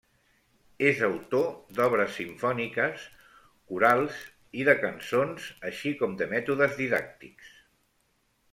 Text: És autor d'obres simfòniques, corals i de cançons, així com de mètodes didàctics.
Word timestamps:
És 0.91 1.01
autor 1.07 1.43
d'obres 1.79 2.15
simfòniques, 2.21 3.05
corals 3.73 4.25
i 4.63 4.67
de 4.71 4.77
cançons, 4.87 5.49
així 5.73 5.95
com 6.01 6.17
de 6.23 6.33
mètodes 6.33 6.75
didàctics. 6.85 7.55